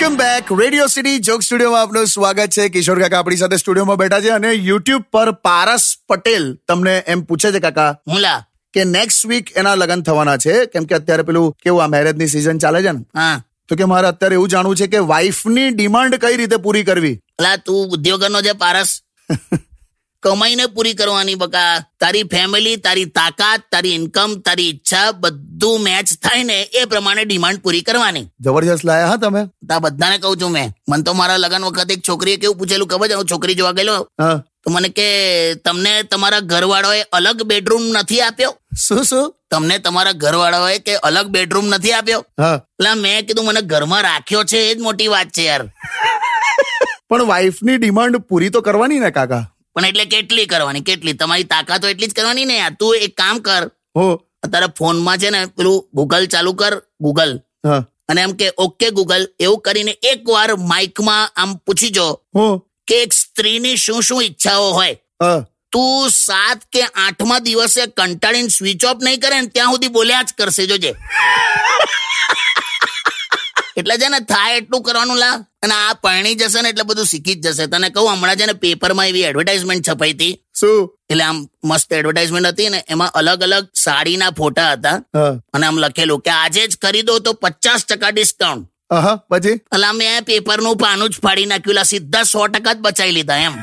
Welcome 0.00 0.16
back. 0.16 0.60
Radio 0.60 0.86
City 0.86 1.18
joke 1.18 1.42
સ્ટુડિયોમાં 1.42 1.82
આપનું 1.82 2.06
સ્વાગત 2.06 2.48
છે. 2.48 2.68
કિશોર 2.68 3.00
કાકા 3.00 3.18
આપણી 3.18 3.36
સાથે 3.36 3.56
સ્ટુડિયોમાં 3.56 3.96
બેઠા 3.96 4.20
છે 4.20 4.28
અને 4.28 4.52
યુટ્યુબ 4.52 5.02
પર 5.02 5.30
પારસ 5.30 5.96
પટેલ 6.08 6.54
તમને 6.68 7.04
એમ 7.06 7.22
પૂછે 7.22 7.52
છે 7.52 7.58
કાકા 7.58 7.96
હું 8.08 8.20
લા 8.20 8.46
કે 8.74 8.84
નેક્સ્ટ 8.84 9.26
વીક 9.26 9.56
એના 9.56 9.74
લગ્ન 9.74 10.02
થવાના 10.02 10.36
છે. 10.36 10.66
કેમ 10.66 10.84
કે 10.84 10.94
અત્યારે 10.94 11.22
પેલું 11.22 11.56
કેવું 11.62 11.84
આ 11.84 11.86
મેરેજની 11.86 12.26
સિઝન 12.26 12.58
ચાલે 12.58 12.82
છે 12.82 12.90
ને? 12.90 13.00
હા. 13.00 13.42
તો 13.68 13.76
કે 13.76 13.84
મારે 13.84 14.08
અત્યારે 14.08 14.34
એવું 14.34 14.48
જાણવું 14.48 14.76
છે 14.76 14.86
કે 14.86 14.98
વાઇફની 14.98 15.70
ડિમાન્ડ 15.70 16.14
કઈ 16.14 16.36
રીતે 16.36 16.56
પૂરી 16.56 16.84
કરવી? 16.84 17.20
અલા 17.38 17.56
તું 17.56 17.88
ઉદ્યોગનો 17.88 18.40
જે 18.40 18.52
પારસ. 18.52 19.00
કમાઈને 20.22 20.66
પૂરી 20.66 20.94
કરવાની 20.94 21.34
બકા. 21.34 21.84
તારી 22.00 22.24
ફેમિલી 22.24 22.76
તારી 22.76 23.06
તાકાત 23.18 23.62
તારી 23.70 23.94
ઇન્કમ 23.94 24.34
તારી 24.40 24.68
ઈચ્છા 24.70 25.12
બધું 25.12 25.80
મેચ 25.80 26.12
થાય 26.22 26.42
ને 26.44 26.58
એ 26.62 26.84
પ્રમાણે 26.84 27.24
ડિમાન્ડ 27.24 27.62
પૂરી 27.62 27.82
કરવાની. 27.82 28.26
જબરજસ્ત 28.40 28.84
લાયા 28.84 29.08
હા 29.08 29.16
તમે? 29.16 29.42
તા 29.68 29.80
બધાને 29.80 30.18
કહું 30.18 30.36
છું 30.40 30.52
મેં. 30.52 30.72
મને 30.88 31.02
તો 31.02 31.14
મારા 31.14 31.38
લગ્ન 31.38 31.64
વખત 31.64 31.90
એક 31.90 32.02
છોકરીએ 32.08 32.36
કેવું 32.36 32.58
પૂછેલું 32.58 32.88
ખબર 32.88 33.08
છે? 33.08 33.14
હું 33.14 33.26
છોકરી 33.26 33.54
જોવા 33.54 33.72
ગયેલો. 33.72 34.08
હા. 34.18 34.42
તો 34.64 34.70
મને 34.70 34.88
કે 34.88 35.06
તમને 35.64 35.92
તમારા 36.02 36.40
ઘરવાળાએ 36.40 37.04
અલગ 37.12 37.42
બેડરૂમ 37.42 37.86
નથી 38.00 38.20
આપ્યો? 38.20 38.52
શું 38.86 39.04
શું? 39.04 39.30
તમને 39.50 39.78
તમારા 39.78 40.12
ઘરવાળાએ 40.12 40.78
કે 40.78 40.96
અલગ 41.02 41.28
બેડરૂમ 41.36 41.68
નથી 41.68 41.92
આપ્યો? 41.92 42.24
હા. 42.38 42.60
એટલે 42.78 42.94
મેં 42.94 43.26
કીધું 43.26 43.46
મને 43.46 43.62
ઘરમાં 43.62 44.02
રાખ્યો 44.02 44.44
છે 44.44 44.60
એ 44.70 44.74
જ 44.74 44.78
મોટી 44.80 45.08
વાત 45.08 45.32
છે 45.38 45.44
યાર. 45.44 45.64
પણ 47.08 47.26
વાઇફની 47.26 47.78
ડિમાન્ડ 47.78 48.16
પૂરી 48.28 48.50
તો 48.50 48.60
કરવાની 48.60 48.98
ને 48.98 49.10
કાકા. 49.10 49.40
પણ 49.76 49.84
એટલે 49.84 50.04
કેટલી 50.04 50.46
કરવાની? 50.46 50.82
કેટલી? 50.82 51.14
તમારી 51.14 51.44
તાકાત 51.44 51.82
તો 51.82 51.88
એટલી 51.88 52.08
જ 52.08 52.14
કરવાની 52.14 52.44
ને 52.44 52.56
યાર. 52.58 52.74
તું 52.78 52.96
એક 52.96 53.14
કામ 53.16 53.38
કર. 53.38 53.70
હો. 53.96 54.08
અત્યારે 54.42 54.72
ફોનમાં 54.78 55.18
છે 55.18 55.30
ને 55.30 55.46
પેલું 55.46 55.86
ગૂગલ 55.94 56.26
ચાલુ 56.26 56.52
કર 56.54 56.74
ગૂગલ 57.00 57.32
હા. 57.66 57.84
અને 58.08 58.20
એમ 58.22 58.32
કે 58.32 58.50
ઓકે 58.56 58.90
ગૂગલ 58.90 59.28
એવું 59.40 59.60
કરીને 59.60 59.92
એક 60.02 60.28
વાર 60.28 60.56
માઇકમાં 60.56 61.30
આમ 61.36 61.50
પૂછી 61.66 61.90
જો 61.90 62.06
કે 62.88 63.02
એક 63.02 63.12
સ્ત્રીની 63.12 63.76
શું 63.76 64.02
શું 64.02 64.22
ઈચ્છાઓ 64.22 64.70
હોય. 64.72 64.96
હા. 65.22 65.40
તું 65.72 66.10
સાત 66.10 66.64
કે 66.72 66.82
આઠમા 66.82 67.38
દિવસે 67.38 67.82
કંટાળીને 67.96 68.48
સ્વિચ 68.48 68.84
ઓફ 68.90 69.04
નહીં 69.04 69.20
કરે 69.20 69.40
ને 69.40 69.52
ત્યાં 69.54 69.72
સુધી 69.72 69.88
બોલ્યા 69.88 70.22
જ 70.22 70.34
કરશે 70.38 70.66
જોજે. 70.66 70.90
એટલે 73.76 73.96
છે 73.96 74.08
ને 74.08 74.20
થાય 74.32 74.56
એટલું 74.56 74.82
કરવાનું 74.82 75.18
લા. 75.18 75.34
અને 75.62 75.74
આ 75.74 75.92
પરણી 76.02 76.34
જશે 76.34 76.62
ને 76.62 76.68
એટલે 76.68 76.84
બધું 76.90 77.06
શીખી 77.06 77.34
જ 77.34 77.46
જશે. 77.46 77.66
તને 77.66 77.88
કહું 77.90 78.08
હમણાં 78.12 78.36
છે 78.36 78.46
ને 78.46 78.52
પેપરમાં 78.64 79.08
એવી 79.08 79.24
એડવર્ટાઇઝમેન્ટ 79.30 79.88
છપાઈ 79.88 80.12
હતી. 80.12 80.34
શું? 80.60 80.78
એટલે 81.10 81.24
આમ 81.24 81.38
મસ્ત 81.64 81.92
એડવર્ટાઇઝમેન્ટ 81.92 82.48
હતી 82.48 82.68
ને 82.68 82.84
એમાં 82.88 83.10
અલગ 83.20 83.42
અલગ 83.42 83.68
સાડીના 83.84 84.30
ફોટા 84.30 84.72
હતા. 84.72 84.96
અને 85.54 85.66
આમ 85.66 85.78
લખેલું 85.84 86.20
કે 86.20 86.30
આજે 86.30 86.66
જ 86.66 86.78
ખરીદો 86.82 87.18
તો 87.18 87.32
પચાસ 87.32 87.86
ટકા 87.86 88.10
ડિસ્કાઉન્ટ 88.16 88.68
પછી? 89.30 89.56
એટલે 89.74 89.92
મેં 89.98 90.24
પેપરનું 90.30 90.76
પાનું 90.76 91.10
જ 91.10 91.20
ફાડી 91.26 91.46
નાખ્યું. 91.52 91.76
લા 91.80 91.88
સીધા 91.92 92.24
સો 92.32 92.46
ટકા 92.46 92.72
જ 92.72 92.78
બચાવી 92.88 93.16
લીધા 93.18 93.38
એમ. 93.46 93.54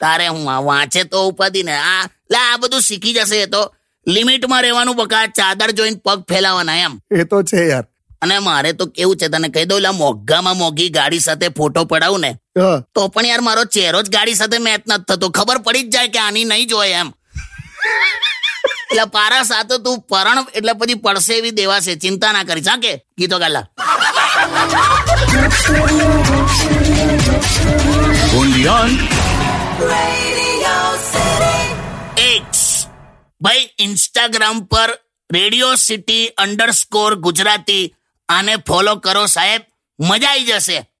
તારે 0.00 0.26
હું 0.28 0.48
આ 0.54 0.60
વાંચે 0.70 1.04
તો 1.04 1.26
ઉપાધિ 1.28 1.62
ને. 1.62 1.76
આ 1.92 2.02
લે 2.32 2.38
આ 2.38 2.56
બધું 2.56 2.82
શીખી 2.88 3.14
જશે 3.18 3.42
એ 3.42 3.46
તો. 3.46 3.62
લિમિટમાં 4.06 4.62
રહેવાનું 4.64 4.96
બકા 4.96 5.26
ચાદર 5.38 5.70
જોઈને 5.78 6.00
પગ 6.04 6.20
ફેલાવાના 6.28 6.78
એમ. 6.84 6.94
એ 7.20 7.24
તો 7.24 7.42
છે 7.42 7.68
યાર. 7.70 7.86
અને 8.22 8.38
મારે 8.38 8.72
તો 8.72 8.86
કેવું 8.86 9.16
છે 9.16 9.28
તને 9.28 9.48
કહી 9.48 9.64
દઉં 9.64 9.86
મોઘામાં 9.92 10.56
મોઘી 10.56 10.90
ગાડી 10.90 11.20
સાથે 11.20 11.48
ફોટો 11.48 11.84
પડાવું 11.84 12.20
ને 12.20 12.34
તો 12.94 13.08
પણ 13.08 13.26
યાર 13.26 13.40
મારો 13.40 13.64
ચહેરો 13.64 14.02
જ 14.02 14.08
ગાડી 14.08 14.34
સાથે 14.34 14.58
મેચ 14.58 14.82
નથી 14.88 15.04
થતો. 15.04 15.30
ખબર 15.30 15.58
પડી 15.58 15.82
જ 15.82 15.92
જાય 15.92 16.08
કે 16.08 16.18
આની 16.18 16.44
નહીં 16.44 16.68
જોય 16.68 16.86
એમ. 16.86 17.12
એટલે 18.90 19.04
પારા 19.04 19.42
સાથે 19.42 19.78
તું 19.84 20.00
પરણ 20.00 20.44
એટલે 20.54 20.72
પછી 20.72 20.94
પડશે 20.94 21.34
એવી 21.34 21.50
દેવાશે 21.50 21.94
ચિંતા 21.96 22.32
ના 22.32 22.44
કરીશ 22.44 22.68
હા 22.68 22.76
કે? 22.76 22.92
ગીતો 23.18 23.38
ગાલા. 23.38 23.66
ભાઈ 33.42 33.68
ઇન્સ્ટાગ્રામ 33.78 34.60
પર 34.60 34.90
રેડિયો 35.32 35.74
સિટી 35.74 36.26
અંડરસ્કોર 36.26 37.14
ગુજરાતી 37.14 37.94
આને 38.30 38.56
ફોલો 38.56 38.96
કરો 38.96 39.26
સાહેબ. 39.26 39.62
મજા 40.00 40.30
આવી 40.30 40.44
જશે. 40.44 40.90